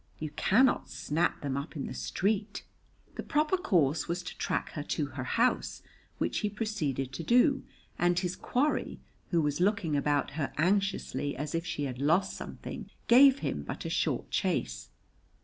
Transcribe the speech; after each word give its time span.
You 0.17 0.31
cannot 0.31 0.89
snap 0.89 1.41
them 1.41 1.55
up 1.55 1.75
in 1.75 1.85
the 1.85 1.93
street. 1.93 2.63
The 3.17 3.21
proper 3.21 3.55
course 3.55 4.07
was 4.07 4.23
to 4.23 4.35
track 4.39 4.71
her 4.71 4.81
to 4.81 5.05
her 5.13 5.23
house, 5.23 5.83
which 6.17 6.39
he 6.39 6.49
proceeded 6.49 7.13
to 7.13 7.23
do, 7.23 7.61
and 7.99 8.17
his 8.17 8.35
quarry, 8.35 8.99
who 9.29 9.43
was 9.43 9.61
looking 9.61 9.95
about 9.95 10.31
her 10.31 10.53
anxiously, 10.57 11.37
as 11.37 11.53
if 11.53 11.67
she 11.67 11.83
had 11.83 11.99
lost 12.01 12.35
something, 12.35 12.89
gave 13.07 13.41
him 13.45 13.61
but 13.61 13.85
a 13.85 13.91
short 13.91 14.31
chase. 14.31 14.89